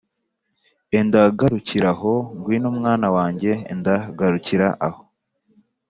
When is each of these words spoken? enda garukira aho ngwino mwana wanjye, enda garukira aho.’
enda 0.99 1.21
garukira 1.39 1.89
aho 1.95 2.13
ngwino 2.37 2.67
mwana 2.77 3.07
wanjye, 3.15 3.51
enda 3.71 3.95
garukira 4.19 4.67
aho.’ 4.87 5.01